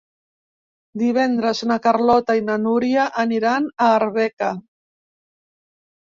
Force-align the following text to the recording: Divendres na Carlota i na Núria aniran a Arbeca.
Divendres 0.99 1.59
na 1.71 1.75
Carlota 1.83 2.35
i 2.39 2.41
na 2.47 2.55
Núria 2.61 3.03
aniran 3.25 3.67
a 3.85 3.91
Arbeca. 3.99 4.49